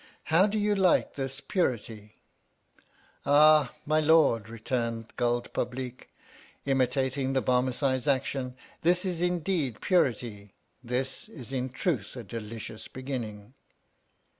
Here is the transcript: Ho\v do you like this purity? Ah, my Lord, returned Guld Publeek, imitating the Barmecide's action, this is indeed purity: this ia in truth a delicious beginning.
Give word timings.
Ho\v 0.29 0.47
do 0.49 0.57
you 0.57 0.73
like 0.75 1.13
this 1.13 1.39
purity? 1.39 2.15
Ah, 3.23 3.75
my 3.85 3.99
Lord, 3.99 4.49
returned 4.49 5.13
Guld 5.15 5.53
Publeek, 5.53 6.07
imitating 6.65 7.33
the 7.33 7.41
Barmecide's 7.43 8.07
action, 8.07 8.55
this 8.81 9.05
is 9.05 9.21
indeed 9.21 9.79
purity: 9.79 10.55
this 10.83 11.29
ia 11.29 11.45
in 11.55 11.69
truth 11.69 12.15
a 12.15 12.23
delicious 12.23 12.87
beginning. 12.87 13.53